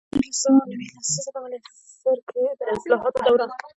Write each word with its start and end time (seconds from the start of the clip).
د 0.03 0.03
نولس 0.13 0.37
سوه 0.43 0.61
نوي 0.71 0.87
لسیزه 0.93 1.29
په 1.35 1.39
مصر 1.51 2.17
کې 2.29 2.43
د 2.59 2.61
اصلاحاتو 2.75 3.19
دوره 3.27 3.45
وه. 3.49 3.55